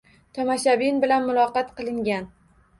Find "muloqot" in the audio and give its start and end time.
1.29-1.71